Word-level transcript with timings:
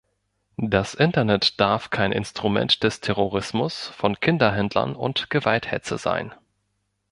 Das 0.57 0.95
Internet 0.95 1.59
darf 1.59 1.91
kein 1.91 2.11
Instrument 2.11 2.81
des 2.81 3.01
Terrorismus, 3.01 3.89
von 3.89 4.19
Kinderhändlern 4.19 4.95
und 4.95 5.29
Gewalthetze 5.29 5.99
sein. 5.99 6.33